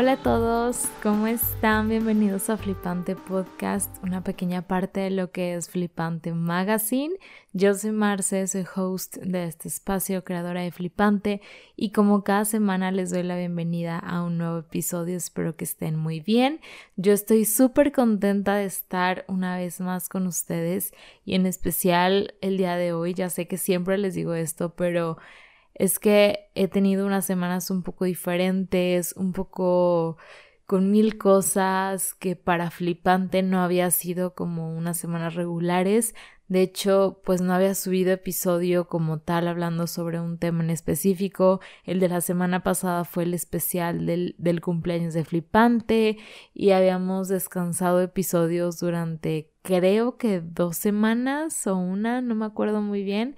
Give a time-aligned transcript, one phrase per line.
[0.00, 1.90] Hola a todos, ¿cómo están?
[1.90, 7.14] Bienvenidos a Flipante Podcast, una pequeña parte de lo que es Flipante Magazine.
[7.52, 11.42] Yo soy Marce, soy host de este espacio, creadora de Flipante,
[11.76, 15.96] y como cada semana les doy la bienvenida a un nuevo episodio, espero que estén
[15.96, 16.62] muy bien.
[16.96, 20.94] Yo estoy súper contenta de estar una vez más con ustedes
[21.26, 25.18] y en especial el día de hoy, ya sé que siempre les digo esto, pero
[25.74, 30.16] es que he tenido unas semanas un poco diferentes, un poco
[30.66, 36.14] con mil cosas que para flipante no había sido como unas semanas regulares.
[36.46, 41.60] De hecho, pues no había subido episodio como tal hablando sobre un tema en específico.
[41.84, 46.18] El de la semana pasada fue el especial del, del cumpleaños de Flipante
[46.54, 53.02] y habíamos descansado episodios durante creo que dos semanas o una, no me acuerdo muy
[53.02, 53.36] bien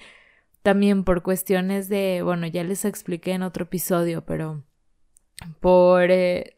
[0.62, 4.64] también por cuestiones de, bueno, ya les expliqué en otro episodio, pero
[5.60, 6.56] por eh,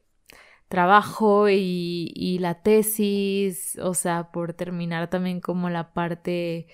[0.69, 6.69] trabajo y, y la tesis, o sea, por terminar también como la parte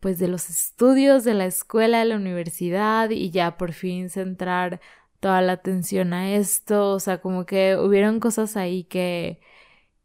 [0.00, 4.80] pues de los estudios de la escuela, de la universidad y ya por fin centrar
[5.20, 9.40] toda la atención a esto, o sea, como que hubieron cosas ahí que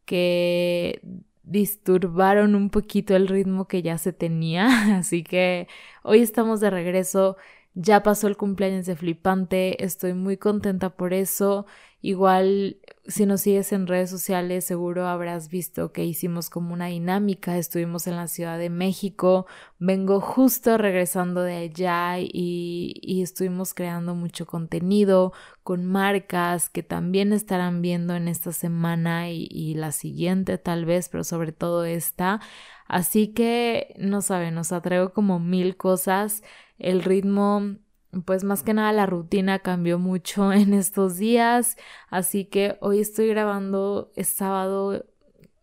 [0.04, 1.00] que
[1.44, 4.66] disturbaron un poquito el ritmo que ya se tenía,
[4.98, 5.68] así que
[6.02, 7.36] hoy estamos de regreso,
[7.74, 11.66] ya pasó el cumpleaños de Flipante, estoy muy contenta por eso,
[12.02, 17.58] igual si nos sigues en redes sociales seguro habrás visto que hicimos como una dinámica,
[17.58, 19.46] estuvimos en la Ciudad de México,
[19.78, 27.32] vengo justo regresando de allá y, y estuvimos creando mucho contenido con marcas que también
[27.32, 32.40] estarán viendo en esta semana y, y la siguiente tal vez, pero sobre todo esta.
[32.86, 36.42] Así que, no saben, nos atraigo como mil cosas.
[36.78, 37.76] El ritmo
[38.24, 41.76] pues más que nada la rutina cambió mucho en estos días,
[42.08, 45.06] así que hoy estoy grabando, es sábado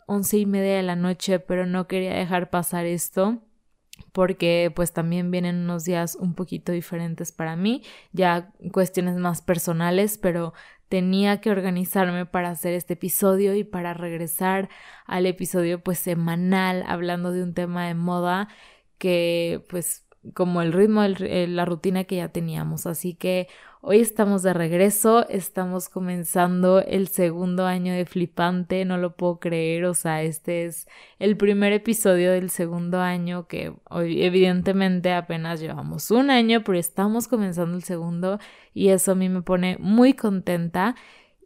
[0.08, 3.40] once y media de la noche, pero no quería dejar pasar esto
[4.12, 10.18] porque pues también vienen unos días un poquito diferentes para mí, ya cuestiones más personales,
[10.18, 10.54] pero
[10.88, 14.70] tenía que organizarme para hacer este episodio y para regresar
[15.06, 18.48] al episodio pues semanal hablando de un tema de moda
[18.98, 22.86] que pues como el ritmo, la rutina que ya teníamos.
[22.86, 23.48] Así que
[23.82, 29.86] hoy estamos de regreso, estamos comenzando el segundo año de Flipante, no lo puedo creer,
[29.86, 30.88] o sea, este es
[31.20, 37.28] el primer episodio del segundo año que hoy evidentemente apenas llevamos un año, pero estamos
[37.28, 38.40] comenzando el segundo
[38.74, 40.96] y eso a mí me pone muy contenta.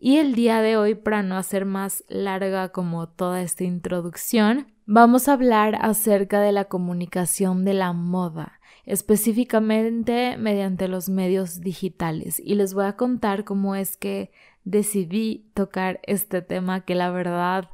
[0.06, 5.30] Y el día de hoy, para no hacer más larga como toda esta introducción, vamos
[5.30, 12.42] a hablar acerca de la comunicación de la moda específicamente mediante los medios digitales.
[12.44, 14.34] Y les voy a contar cómo es que
[14.66, 17.70] decidí tocar este tema que la verdad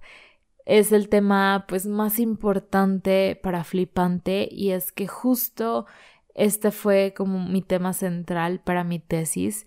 [0.67, 5.88] es el tema pues más importante para Flipante y es que justo
[6.35, 9.66] este fue como mi tema central para mi tesis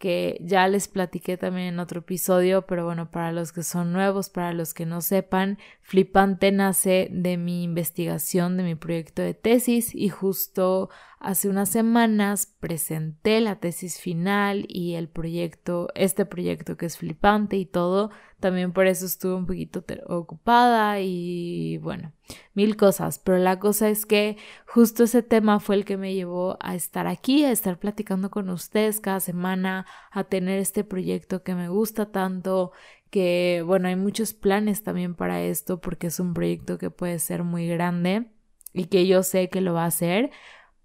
[0.00, 4.30] que ya les platiqué también en otro episodio, pero bueno, para los que son nuevos,
[4.30, 9.94] para los que no sepan, Flipante nace de mi investigación, de mi proyecto de tesis
[9.94, 10.88] y justo
[11.20, 17.58] hace unas semanas presenté la tesis final y el proyecto, este proyecto que es Flipante
[17.58, 18.10] y todo,
[18.40, 22.14] también por eso estuve un poquito ocupada y bueno,
[22.54, 26.56] mil cosas, pero la cosa es que justo ese tema fue el que me llevó
[26.58, 31.54] a estar aquí, a estar platicando con ustedes cada semana, a tener este proyecto que
[31.54, 32.72] me gusta tanto,
[33.10, 37.44] que bueno, hay muchos planes también para esto porque es un proyecto que puede ser
[37.44, 38.30] muy grande
[38.72, 40.30] y que yo sé que lo va a hacer,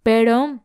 [0.05, 0.59] pero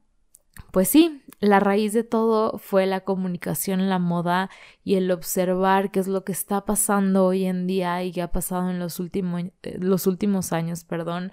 [0.70, 4.50] pues sí, la raíz de todo fue la comunicación la moda
[4.84, 8.32] y el observar qué es lo que está pasando hoy en día y qué ha
[8.32, 11.32] pasado en los, eh, los últimos años, perdón,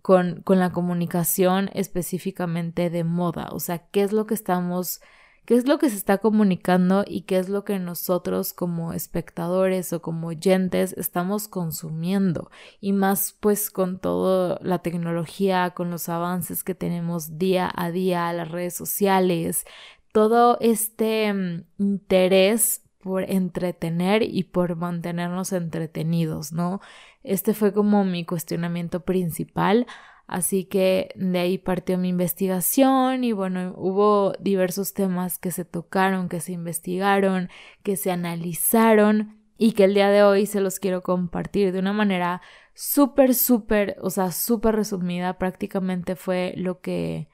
[0.00, 3.50] con, con la comunicación específicamente de moda.
[3.52, 5.02] O sea, qué es lo que estamos
[5.46, 9.92] qué es lo que se está comunicando y qué es lo que nosotros como espectadores
[9.92, 12.50] o como oyentes estamos consumiendo
[12.80, 18.32] y más pues con toda la tecnología, con los avances que tenemos día a día,
[18.32, 19.64] las redes sociales,
[20.12, 26.80] todo este mm, interés por entretener y por mantenernos entretenidos, ¿no?
[27.22, 29.86] Este fue como mi cuestionamiento principal.
[30.26, 36.28] Así que de ahí partió mi investigación y bueno, hubo diversos temas que se tocaron,
[36.28, 37.48] que se investigaron,
[37.84, 41.92] que se analizaron y que el día de hoy se los quiero compartir de una
[41.92, 42.42] manera
[42.74, 45.38] súper, súper, o sea, súper resumida.
[45.38, 47.28] Prácticamente fue lo que,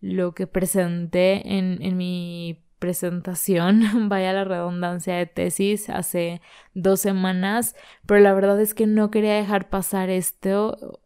[0.00, 6.40] lo que presenté en, en mi presentación, vaya la redundancia de tesis, hace
[6.74, 7.74] dos semanas,
[8.06, 11.00] pero la verdad es que no quería dejar pasar esto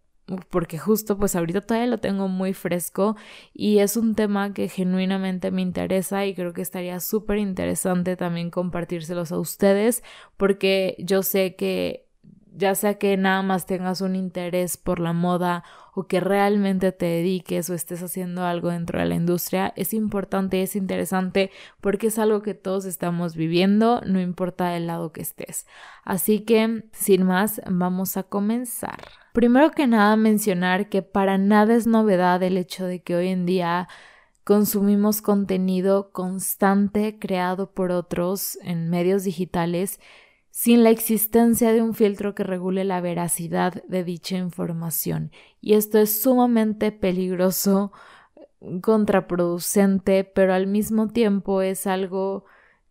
[0.51, 3.17] porque justo pues ahorita todavía lo tengo muy fresco
[3.55, 8.51] y es un tema que genuinamente me interesa y creo que estaría súper interesante también
[8.51, 10.03] compartírselos a ustedes
[10.37, 12.10] porque yo sé que
[12.55, 15.65] ya sea que nada más tengas un interés por la moda
[15.95, 20.63] o que realmente te dediques o estés haciendo algo dentro de la industria, es importante,
[20.63, 21.51] es interesante
[21.81, 25.67] porque es algo que todos estamos viviendo, no importa el lado que estés.
[26.05, 29.01] Así que, sin más, vamos a comenzar.
[29.33, 33.47] Primero que nada, mencionar que para nada es novedad el hecho de que hoy en
[33.47, 33.89] día
[34.45, 40.01] consumimos contenido constante creado por otros en medios digitales
[40.51, 45.31] sin la existencia de un filtro que regule la veracidad de dicha información.
[45.61, 47.93] Y esto es sumamente peligroso,
[48.83, 52.45] contraproducente, pero al mismo tiempo es algo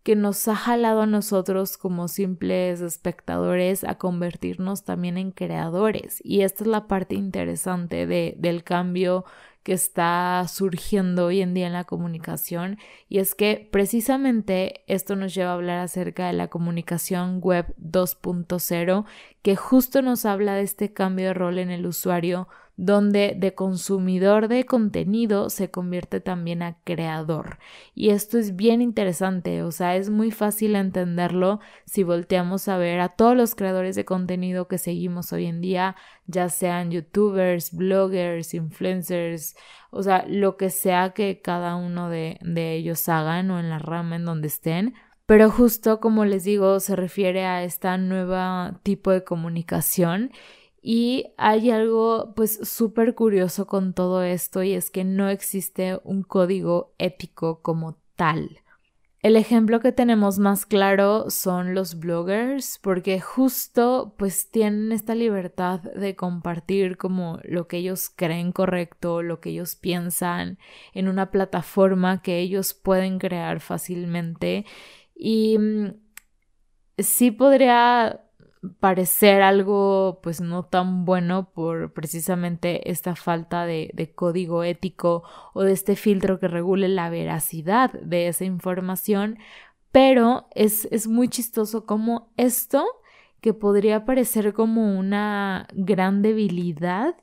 [0.04, 6.22] que nos ha jalado a nosotros como simples espectadores a convertirnos también en creadores.
[6.24, 9.26] Y esta es la parte interesante de, del cambio
[9.64, 12.78] que está surgiendo hoy en día en la comunicación
[13.08, 19.06] y es que precisamente esto nos lleva a hablar acerca de la comunicación web 2.0
[19.42, 22.48] que justo nos habla de este cambio de rol en el usuario
[22.80, 27.58] donde de consumidor de contenido se convierte también a creador.
[27.94, 33.02] Y esto es bien interesante, o sea, es muy fácil entenderlo si volteamos a ver
[33.02, 38.54] a todos los creadores de contenido que seguimos hoy en día, ya sean youtubers, bloggers,
[38.54, 39.58] influencers,
[39.92, 43.80] o sea, lo que sea que cada uno de, de ellos hagan o en la
[43.80, 44.94] rama en donde estén.
[45.26, 50.32] Pero justo como les digo, se refiere a esta nueva tipo de comunicación
[50.82, 56.24] y hay algo pues súper curioso con todo esto y es que no existe un
[56.24, 58.62] código ético como tal.
[59.22, 65.82] El ejemplo que tenemos más claro son los bloggers porque justo pues tienen esta libertad
[65.82, 70.58] de compartir como lo que ellos creen correcto, lo que ellos piensan
[70.94, 74.66] en una plataforma que ellos pueden crear fácilmente
[75.14, 75.88] y mm,
[76.98, 78.22] sí podría
[78.80, 85.24] parecer algo pues no tan bueno por precisamente esta falta de, de, código ético
[85.54, 89.38] o de este filtro que regule la veracidad de esa información,
[89.92, 92.86] pero es, es muy chistoso como esto
[93.42, 97.16] que podría parecer como una gran debilidad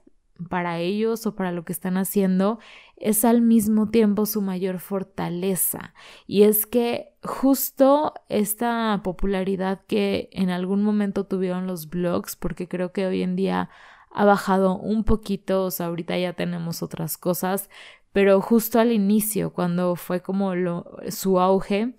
[0.49, 2.59] para ellos o para lo que están haciendo
[2.97, 5.94] es al mismo tiempo su mayor fortaleza.
[6.27, 12.93] Y es que justo esta popularidad que en algún momento tuvieron los blogs, porque creo
[12.93, 13.71] que hoy en día
[14.11, 17.69] ha bajado un poquito, o sea, ahorita ya tenemos otras cosas,
[18.12, 21.97] pero justo al inicio, cuando fue como lo, su auge,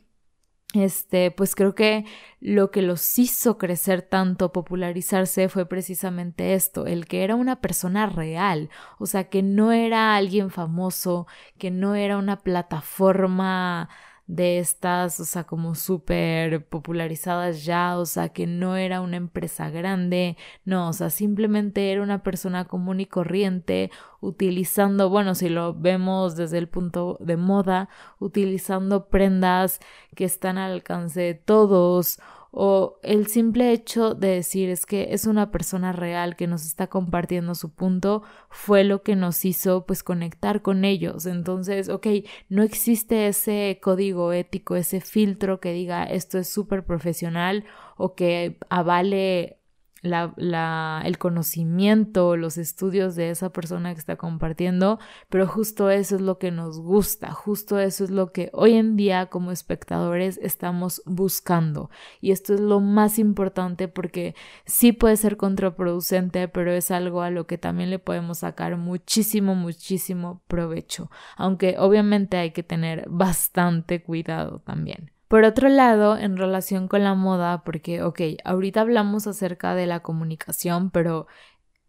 [0.73, 2.05] este, pues creo que
[2.41, 8.05] lo que los hizo crecer tanto, popularizarse, fue precisamente esto, el que era una persona
[8.07, 8.69] real,
[8.99, 11.25] o sea, que no era alguien famoso,
[11.57, 13.89] que no era una plataforma
[14.27, 19.69] de estas, o sea, como súper popularizadas ya, o sea, que no era una empresa
[19.69, 25.73] grande, no, o sea, simplemente era una persona común y corriente utilizando, bueno, si lo
[25.73, 29.79] vemos desde el punto de moda, utilizando prendas
[30.15, 32.19] que están al alcance de todos
[32.59, 36.87] o el simple hecho de decir es que es una persona real que nos está
[36.87, 41.27] compartiendo su punto fue lo que nos hizo pues conectar con ellos.
[41.27, 42.07] Entonces, ok,
[42.49, 47.63] no existe ese código ético, ese filtro que diga esto es súper profesional
[47.95, 49.56] o que avale
[50.03, 54.99] el conocimiento, los estudios de esa persona que está compartiendo,
[55.29, 58.95] pero justo eso es lo que nos gusta, justo eso es lo que hoy en
[58.95, 61.89] día como espectadores estamos buscando.
[62.21, 64.35] Y esto es lo más importante porque
[64.65, 69.55] sí puede ser contraproducente, pero es algo a lo que también le podemos sacar muchísimo,
[69.55, 75.11] muchísimo provecho, aunque obviamente hay que tener bastante cuidado también.
[75.27, 80.01] Por otro lado, en relación con la moda, porque, ok, ahorita hablamos acerca de la
[80.01, 81.27] comunicación, pero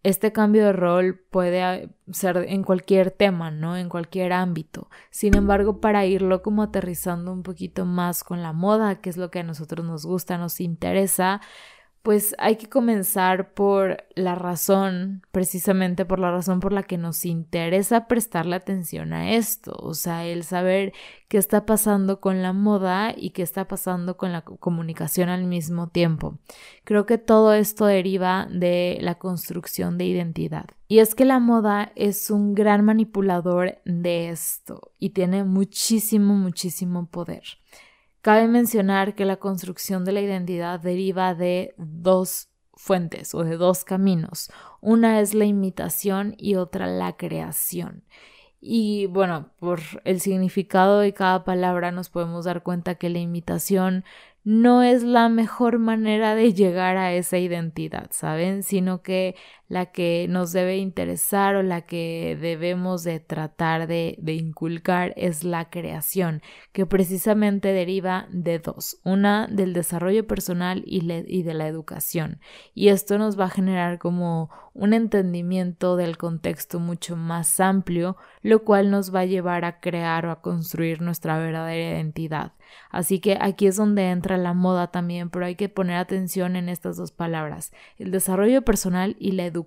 [0.02, 1.80] este cambio de rol puede ah,
[2.12, 3.76] ser en cualquier tema, ¿no?
[3.76, 4.88] En cualquier ámbito.
[5.10, 9.30] Sin embargo, para irlo como aterrizando un poquito más con la moda, que es lo
[9.30, 11.40] que a nosotros nos gusta, nos interesa,
[12.02, 17.24] pues hay que comenzar por la razón, precisamente por la razón por la que nos
[17.24, 20.92] interesa prestarle atención a esto, o sea, el saber
[21.28, 25.88] qué está pasando con la moda y qué está pasando con la comunicación al mismo
[25.88, 26.38] tiempo.
[26.84, 30.66] Creo que todo esto deriva de la construcción de identidad.
[30.86, 37.06] Y es que la moda es un gran manipulador de esto y tiene muchísimo, muchísimo
[37.06, 37.42] poder.
[38.20, 43.84] Cabe mencionar que la construcción de la identidad deriva de dos fuentes o de dos
[43.84, 44.50] caminos.
[44.80, 48.04] Una es la imitación y otra la creación.
[48.60, 54.04] Y bueno, por el significado de cada palabra nos podemos dar cuenta que la imitación
[54.42, 58.62] no es la mejor manera de llegar a esa identidad, ¿saben?
[58.62, 59.36] Sino que
[59.68, 65.44] la que nos debe interesar o la que debemos de tratar de, de, inculcar es
[65.44, 71.68] la creación, que precisamente deriva de dos, una del desarrollo personal y, y de la
[71.68, 72.40] educación.
[72.74, 78.64] Y esto nos va a generar como un entendimiento del contexto mucho más amplio, lo
[78.64, 82.52] cual nos va a llevar a crear o a construir nuestra verdadera identidad.
[82.90, 86.68] Así que aquí es donde entra la moda también, pero hay que poner atención en
[86.68, 89.57] estas dos palabras, el desarrollo personal y la educación,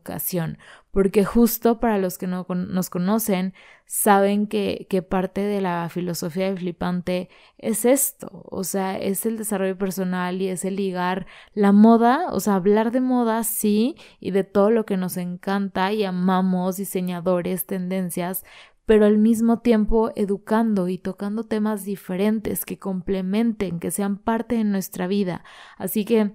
[0.91, 3.53] porque justo para los que no nos conocen,
[3.85, 9.37] saben que, que parte de la filosofía de Flipante es esto, o sea, es el
[9.37, 14.31] desarrollo personal y es el ligar la moda, o sea, hablar de moda, sí, y
[14.31, 18.45] de todo lo que nos encanta y amamos, diseñadores, tendencias,
[18.85, 24.63] pero al mismo tiempo educando y tocando temas diferentes que complementen, que sean parte de
[24.63, 25.43] nuestra vida.
[25.77, 26.33] Así que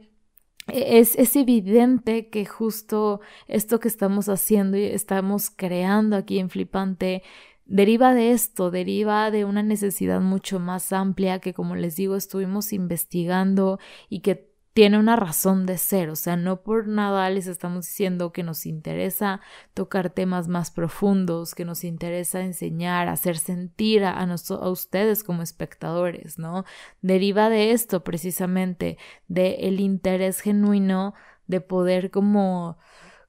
[0.69, 7.23] es, es, evidente que justo esto que estamos haciendo y estamos creando aquí en Flipante
[7.67, 12.73] deriva de esto, deriva de una necesidad mucho más amplia que como les digo estuvimos
[12.73, 17.87] investigando y que tiene una razón de ser, o sea, no por nada les estamos
[17.87, 19.41] diciendo que nos interesa
[19.73, 26.39] tocar temas más profundos, que nos interesa enseñar, hacer sentir a, a, ustedes como espectadores,
[26.39, 26.67] ¿no?
[27.01, 31.15] Deriva de esto precisamente, de el interés genuino
[31.47, 32.77] de poder como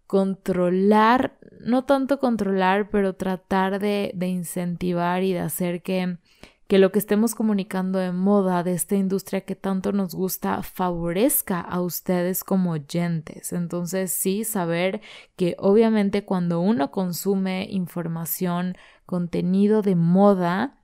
[0.06, 6.18] controlar, no tanto controlar, pero tratar de, de incentivar y de hacer que
[6.67, 11.62] que lo que estemos comunicando de moda de esta industria que tanto nos gusta favorezca
[11.62, 13.53] a ustedes como oyentes.
[13.53, 15.01] Entonces sí, saber
[15.38, 20.81] que obviamente cuando uno consume información, contenido de moda,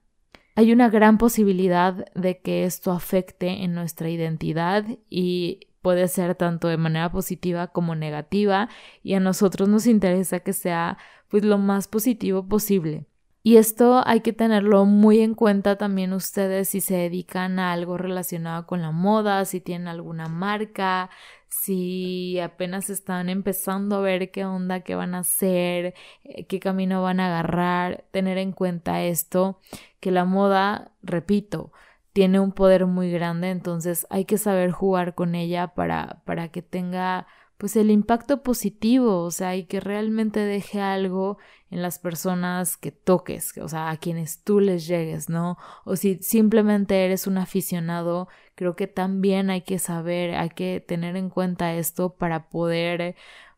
[0.55, 6.69] hay una gran posibilidad de que esto afecte en nuestra identidad y puede ser tanto
[6.69, 8.69] de manera positiva como negativa
[9.03, 10.97] y a nosotros nos interesa que sea
[11.27, 13.05] pues lo más positivo posible.
[13.45, 17.97] Y esto hay que tenerlo muy en cuenta también ustedes si se dedican a algo
[17.97, 21.09] relacionado con la moda, si tienen alguna marca,
[21.49, 27.03] si apenas están empezando a ver qué onda, qué van a hacer, eh, qué camino
[27.03, 29.59] van a agarrar, tener en cuenta esto,
[29.99, 31.73] que la moda, repito,
[32.13, 36.61] tiene un poder muy grande, entonces hay que saber jugar con ella para, para que
[36.61, 41.37] tenga pues el impacto positivo, o sea, y que realmente deje algo
[41.69, 45.57] en las personas que toques, o sea, a quienes tú les llegues, ¿no?
[45.85, 51.15] O si simplemente eres un aficionado, creo que también hay que saber, hay que tener
[51.15, 53.15] en cuenta esto para poder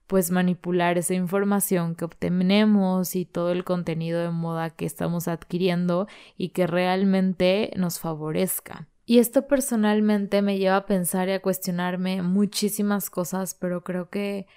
[0.07, 6.07] pues manipular esa información que obtenemos y todo el contenido de moda que estamos adquiriendo
[6.37, 8.87] y que realmente nos favorezca.
[9.05, 14.47] Y esto personalmente me lleva a pensar y a cuestionarme muchísimas cosas, pero creo que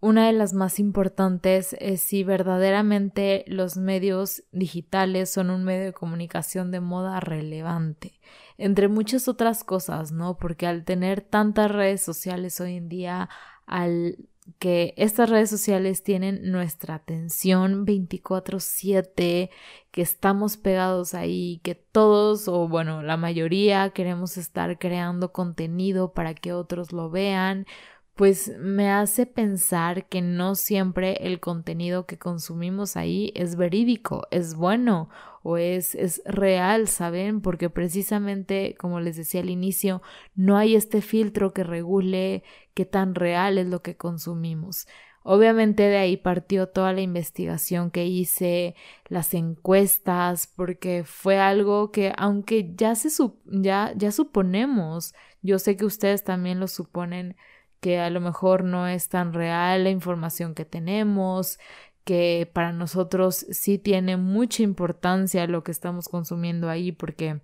[0.00, 5.92] una de las más importantes es si verdaderamente los medios digitales son un medio de
[5.92, 8.18] comunicación de moda relevante,
[8.58, 10.38] entre muchas otras cosas, ¿no?
[10.38, 13.28] Porque al tener tantas redes sociales hoy en día,
[13.66, 14.16] al
[14.58, 19.50] que estas redes sociales tienen nuestra atención 24/7,
[19.90, 26.34] que estamos pegados ahí, que todos o bueno, la mayoría queremos estar creando contenido para
[26.34, 27.66] que otros lo vean,
[28.14, 34.54] pues me hace pensar que no siempre el contenido que consumimos ahí es verídico, es
[34.54, 35.08] bueno
[35.42, 37.40] o es, es real, ¿saben?
[37.40, 40.02] Porque precisamente, como les decía al inicio,
[40.34, 44.86] no hay este filtro que regule qué tan real es lo que consumimos.
[45.24, 48.74] Obviamente de ahí partió toda la investigación que hice,
[49.08, 53.08] las encuestas, porque fue algo que aunque ya se
[53.46, 57.36] ya, ya suponemos, yo sé que ustedes también lo suponen,
[57.82, 61.58] que a lo mejor no es tan real la información que tenemos,
[62.04, 67.40] que para nosotros sí tiene mucha importancia lo que estamos consumiendo ahí porque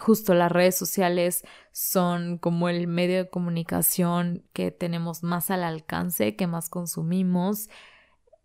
[0.00, 6.36] justo las redes sociales son como el medio de comunicación que tenemos más al alcance,
[6.36, 7.68] que más consumimos.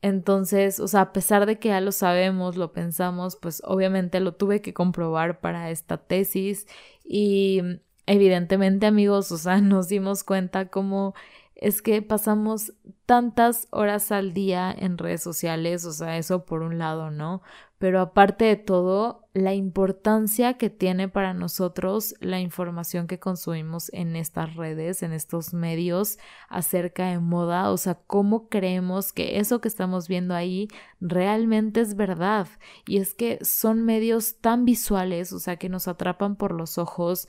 [0.01, 4.33] Entonces, o sea, a pesar de que ya lo sabemos, lo pensamos, pues obviamente lo
[4.33, 6.65] tuve que comprobar para esta tesis
[7.03, 7.62] y
[8.09, 11.13] evidentemente amigos, o sea, nos dimos cuenta cómo
[11.55, 12.73] es que pasamos
[13.05, 17.41] tantas horas al día en redes sociales, o sea, eso por un lado, ¿no?
[17.77, 24.15] Pero aparte de todo, la importancia que tiene para nosotros la información que consumimos en
[24.15, 26.17] estas redes, en estos medios
[26.49, 30.67] acerca de moda, o sea, cómo creemos que eso que estamos viendo ahí
[30.99, 32.47] realmente es verdad.
[32.85, 37.27] Y es que son medios tan visuales, o sea, que nos atrapan por los ojos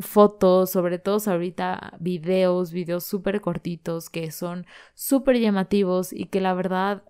[0.00, 6.54] fotos, sobre todo ahorita videos, videos súper cortitos que son súper llamativos y que la
[6.54, 7.04] verdad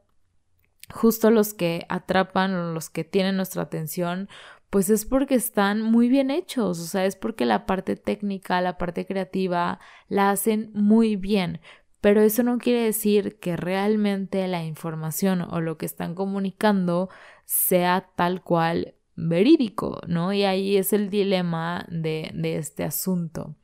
[0.91, 4.29] justo los que atrapan o los que tienen nuestra atención
[4.71, 8.77] pues es porque están muy bien hechos, o sea, es porque la parte técnica, la
[8.77, 9.79] parte creativa
[10.09, 11.61] la hacen muy bien,
[12.01, 17.09] pero eso no quiere decir que realmente la información o lo que están comunicando
[17.45, 20.33] sea tal cual verídico, ¿no?
[20.33, 23.57] Y ahí es el dilema de, este asunto.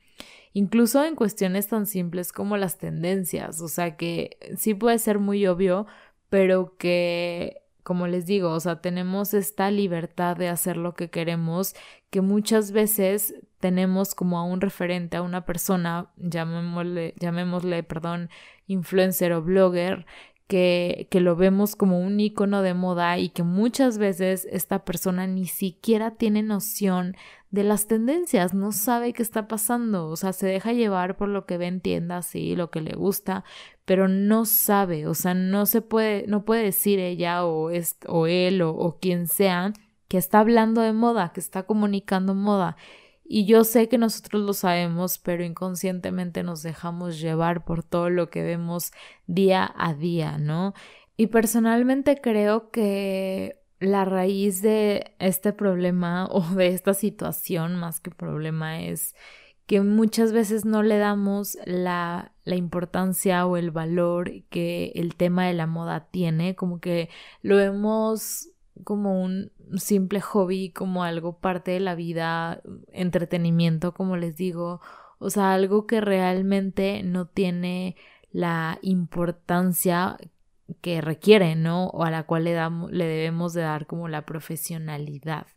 [0.53, 5.47] Incluso en cuestiones tan simples como las tendencias, o sea que sí puede ser muy
[5.47, 5.87] obvio,
[6.29, 11.73] pero que, como les digo, o sea, tenemos esta libertad de hacer lo que queremos,
[12.09, 18.29] que muchas veces tenemos como a un referente, a una persona, llamémosle, llamémosle, perdón,
[18.67, 20.05] influencer o blogger,
[20.51, 25.25] que, que, lo vemos como un icono de moda y que muchas veces esta persona
[25.25, 27.15] ni siquiera tiene noción
[27.51, 31.45] de las tendencias, no sabe qué está pasando, o sea, se deja llevar por lo
[31.45, 33.45] que ve en tiendas y lo que le gusta,
[33.85, 38.27] pero no sabe, o sea, no se puede, no puede decir ella o, es, o
[38.27, 39.71] él o, o quien sea
[40.09, 42.75] que está hablando de moda, que está comunicando moda
[43.31, 48.29] y yo sé que nosotros lo sabemos, pero inconscientemente nos dejamos llevar por todo lo
[48.29, 48.91] que vemos
[49.25, 50.73] día a día, ¿no?
[51.15, 58.11] Y personalmente creo que la raíz de este problema o de esta situación, más que
[58.11, 59.15] problema, es
[59.65, 65.47] que muchas veces no le damos la, la, importancia o el valor que el tema
[65.47, 67.09] de la moda tiene, como que
[67.43, 68.49] lo vemos
[68.83, 74.81] como un simple hobby, como algo parte de la vida, entretenimiento, como les digo,
[75.19, 77.95] o sea, algo que realmente no tiene
[78.31, 80.17] la importancia
[80.81, 81.87] que requiere, ¿no?
[81.87, 85.47] O a la cual le, damos, le debemos de dar como la profesionalidad.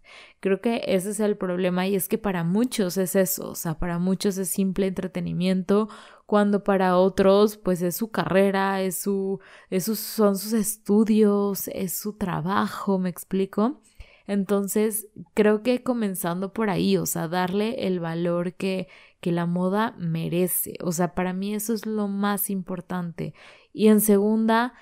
[0.41, 3.79] Creo que ese es el problema y es que para muchos es eso, o sea,
[3.79, 5.89] para muchos es simple entretenimiento,
[6.27, 9.41] cuando para otros pues es su carrera, es su,
[9.81, 13.81] son sus estudios, es su trabajo, me explico.
[14.27, 18.89] Entonces, creo que comenzando por ahí, o sea, darle el valor que,
[19.21, 20.77] que la moda merece.
[20.83, 23.35] O sea, para mí eso es lo más importante.
[23.73, 24.73] Y en segunda,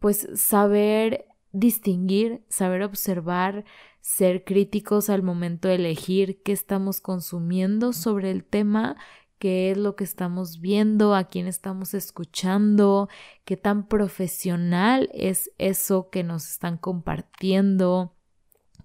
[0.00, 3.64] pues saber distinguir, saber observar,
[4.00, 8.96] ser críticos al momento de elegir qué estamos consumiendo sobre el tema,
[9.38, 13.08] qué es lo que estamos viendo, a quién estamos escuchando,
[13.44, 18.14] qué tan profesional es eso que nos están compartiendo.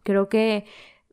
[0.04, 0.66] Creo que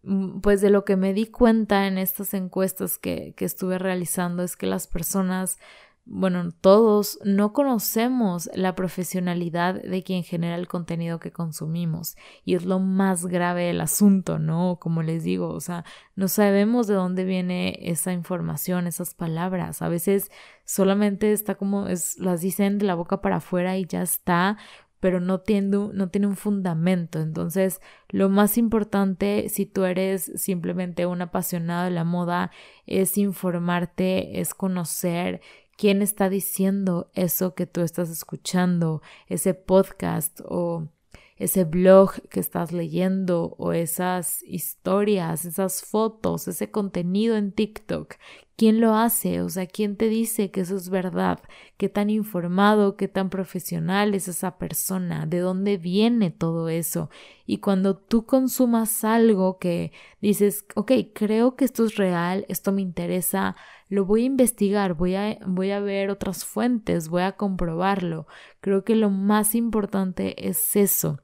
[0.02, 4.42] mm, pues de lo que me di cuenta en estas encuestas que, que estuve realizando
[4.42, 5.58] es que las personas
[6.10, 12.16] bueno, todos no conocemos la profesionalidad de quien genera el contenido que consumimos
[12.46, 14.78] y es lo más grave del asunto, ¿no?
[14.80, 15.84] Como les digo, o sea,
[16.16, 19.82] no sabemos de dónde viene esa información, esas palabras.
[19.82, 20.30] A veces
[20.64, 24.56] solamente está como es, las dicen de la boca para afuera y ya está,
[25.00, 27.20] pero no tiene, no tiene un fundamento.
[27.20, 32.50] Entonces, lo más importante si tú eres simplemente un apasionado de la moda
[32.86, 35.42] es informarte, es conocer
[35.78, 40.88] quién está diciendo eso que tú estás escuchando, ese podcast o
[41.36, 48.14] ese blog que estás leyendo o esas historias, esas fotos, ese contenido en TikTok.
[48.56, 49.40] ¿Quién lo hace?
[49.40, 51.38] O sea, ¿quién te dice que eso es verdad?
[51.76, 55.26] ¿Qué tan informado, qué tan profesional es esa persona?
[55.26, 57.08] ¿De dónde viene todo eso?
[57.46, 62.82] Y cuando tú consumas algo que dices, ok, creo que esto es real, esto me
[62.82, 63.54] interesa,
[63.88, 68.26] lo voy a investigar, voy a, voy a ver otras fuentes, voy a comprobarlo.
[68.60, 71.20] Creo que lo más importante es eso.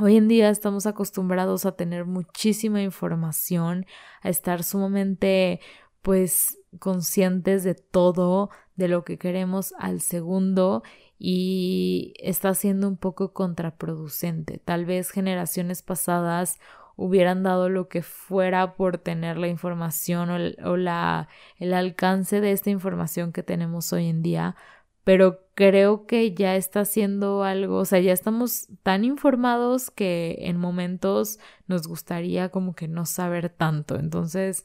[0.00, 3.86] Hoy en día estamos acostumbrados a tener muchísima información,
[4.22, 5.60] a estar sumamente
[6.02, 10.82] pues conscientes de todo, de lo que queremos al segundo
[11.16, 14.58] y está siendo un poco contraproducente.
[14.58, 16.58] Tal vez generaciones pasadas
[16.96, 21.28] hubieran dado lo que fuera por tener la información o, la,
[21.58, 24.56] el alcance de esta información que tenemos hoy en día,
[25.02, 30.56] pero creo que ya está haciendo algo, o sea, ya estamos tan informados que en
[30.56, 33.96] momentos nos gustaría como que no saber tanto.
[33.96, 34.64] Entonces,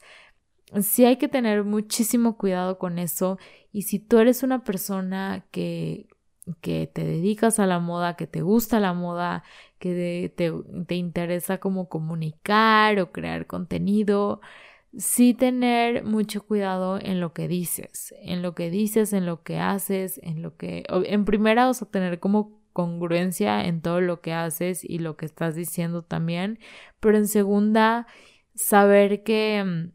[0.80, 3.38] sí hay que tener muchísimo cuidado con eso
[3.72, 6.08] y si tú eres una persona que
[6.60, 9.44] que te dedicas a la moda, que te gusta la moda,
[9.78, 10.52] que te,
[10.86, 14.40] te, interesa como comunicar o crear contenido,
[14.96, 19.58] sí tener mucho cuidado en lo que dices, en lo que dices, en lo que
[19.58, 24.32] haces, en lo que, en primera, o sea, tener como congruencia en todo lo que
[24.32, 26.58] haces y lo que estás diciendo también,
[27.00, 28.06] pero en segunda,
[28.54, 29.92] saber que, mm,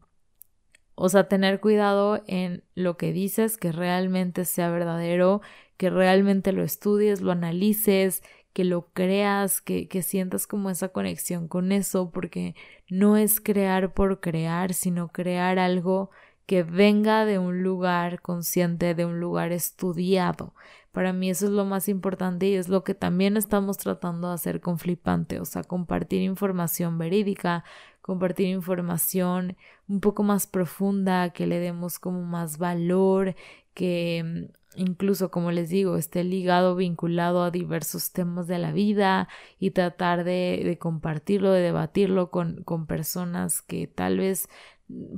[0.94, 5.42] o sea, tener cuidado en lo que dices, que realmente sea verdadero,
[5.76, 11.48] que realmente lo estudies, lo analices, que lo creas, que, que sientas como esa conexión
[11.48, 12.54] con eso, porque
[12.88, 16.10] no es crear por crear, sino crear algo
[16.46, 20.54] que venga de un lugar consciente, de un lugar estudiado.
[20.92, 24.34] Para mí eso es lo más importante y es lo que también estamos tratando de
[24.34, 27.64] hacer con Flipante, o sea, compartir información verídica,
[28.00, 29.56] compartir información
[29.88, 33.34] un poco más profunda, que le demos como más valor,
[33.74, 39.70] que incluso como les digo, esté ligado, vinculado a diversos temas de la vida y
[39.70, 44.48] tratar de, compartirlo, de debatirlo con, con personas que tal vez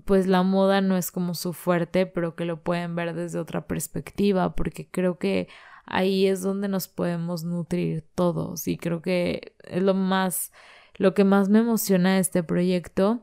[0.05, 3.67] pues la moda no es como su fuerte, pero que lo pueden ver desde otra
[3.67, 5.49] perspectiva, porque creo que
[5.85, 10.53] ahí es donde nos podemos nutrir todos y creo que es lo más,
[10.97, 13.21] lo que más me emociona de este proyecto.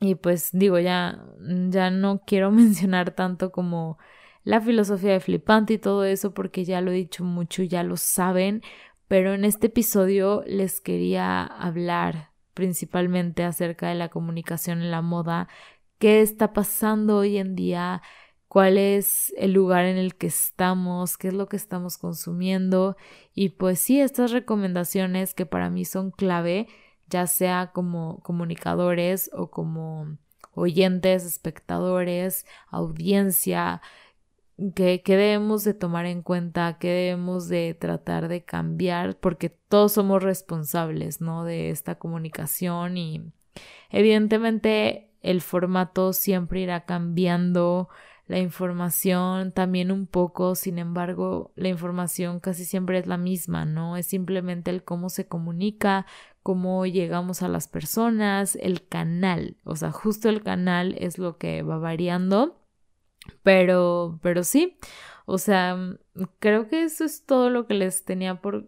[0.00, 1.24] Y pues digo, ya,
[1.70, 3.98] ya no quiero mencionar tanto como
[4.48, 7.98] la filosofía de flipante y todo eso porque ya lo he dicho mucho, ya lo
[7.98, 8.62] saben,
[9.06, 15.48] pero en este episodio les quería hablar principalmente acerca de la comunicación en la moda,
[15.98, 18.00] qué está pasando hoy en día,
[18.48, 22.96] cuál es el lugar en el que estamos, qué es lo que estamos consumiendo
[23.34, 26.68] y pues sí, estas recomendaciones que para mí son clave,
[27.10, 30.16] ya sea como comunicadores o como
[30.54, 33.82] oyentes, espectadores, audiencia,
[34.74, 40.22] que, debemos de tomar en cuenta, que debemos de tratar de cambiar, porque todos somos
[40.22, 41.44] responsables, ¿no?
[41.44, 43.22] De esta comunicación y
[43.90, 47.88] evidentemente el formato siempre irá cambiando,
[48.26, 53.96] la información también un poco, sin embargo, la información casi siempre es la misma, ¿no?
[53.96, 56.04] Es simplemente el cómo se comunica,
[56.42, 61.62] cómo llegamos a las personas, el canal, o sea, justo el canal es lo que
[61.62, 62.57] va variando
[63.42, 64.78] pero, pero sí,
[65.26, 65.76] o sea,
[66.38, 68.66] creo que eso es todo lo que les tenía por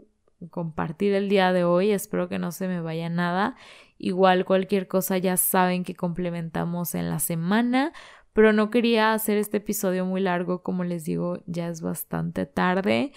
[0.51, 1.91] compartir el día de hoy.
[1.91, 3.57] Espero que no se me vaya nada.
[3.99, 7.93] Igual cualquier cosa ya saben que complementamos en la semana,
[8.33, 13.13] pero no quería hacer este episodio muy largo, como les digo, ya es bastante tarde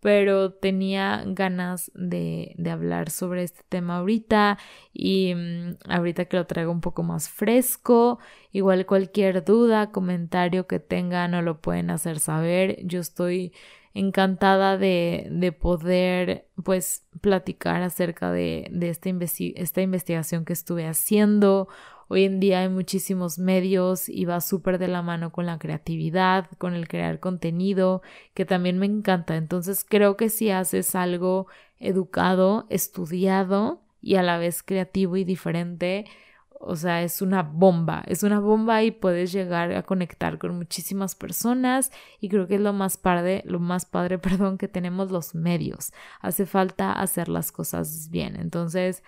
[0.00, 4.58] pero tenía ganas de, de, hablar sobre este tema ahorita
[4.92, 8.18] y mm, ahorita que lo traigo un poco más fresco,
[8.52, 13.52] igual cualquier duda, comentario que tengan o lo pueden hacer saber, yo estoy
[13.94, 19.10] encantada de, de poder pues platicar acerca de, de esta,
[19.56, 21.68] esta investigación que estuve haciendo
[22.08, 26.46] Hoy en día hay muchísimos medios y va súper de la mano con la creatividad,
[26.56, 29.36] con el crear contenido, que también me encanta.
[29.36, 36.06] Entonces creo que si haces algo educado, estudiado y a la vez creativo y diferente,
[36.60, 41.14] o sea, es una bomba, es una bomba y puedes llegar a conectar con muchísimas
[41.14, 45.34] personas y creo que es lo más padre, lo más padre, perdón, que tenemos los
[45.34, 45.92] medios.
[46.20, 48.36] Hace falta hacer las cosas bien.
[48.36, 49.02] Entonces,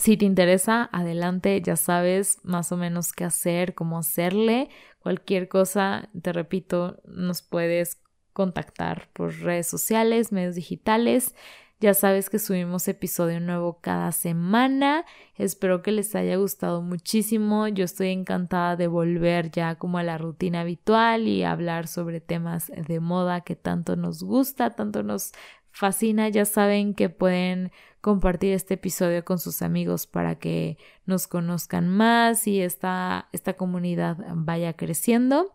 [0.00, 4.70] si te interesa, adelante, ya sabes más o menos qué hacer, cómo hacerle.
[5.00, 8.00] Cualquier cosa, te repito, nos puedes
[8.32, 11.34] contactar por redes sociales, medios digitales.
[11.80, 15.04] Ya sabes que subimos episodio nuevo cada semana.
[15.36, 17.68] Espero que les haya gustado muchísimo.
[17.68, 22.72] Yo estoy encantada de volver ya como a la rutina habitual y hablar sobre temas
[22.74, 25.32] de moda que tanto nos gusta, tanto nos
[25.70, 26.30] fascina.
[26.30, 32.46] Ya saben que pueden compartir este episodio con sus amigos para que nos conozcan más
[32.46, 35.52] y esta, esta comunidad vaya creciendo.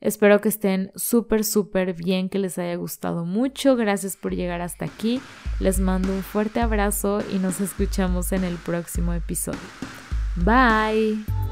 [0.00, 3.76] Espero que estén súper, súper bien, que les haya gustado mucho.
[3.76, 5.20] Gracias por llegar hasta aquí.
[5.60, 9.60] Les mando un fuerte abrazo y nos escuchamos en el próximo episodio.
[10.34, 11.51] Bye.